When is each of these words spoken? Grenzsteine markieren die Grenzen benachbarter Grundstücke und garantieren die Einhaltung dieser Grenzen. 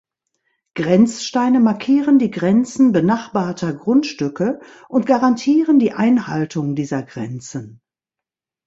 Grenzsteine 0.73 1.59
markieren 1.59 2.17
die 2.17 2.31
Grenzen 2.31 2.91
benachbarter 2.91 3.71
Grundstücke 3.71 4.59
und 4.89 5.05
garantieren 5.05 5.77
die 5.77 5.93
Einhaltung 5.93 6.73
dieser 6.73 7.03
Grenzen. 7.03 7.83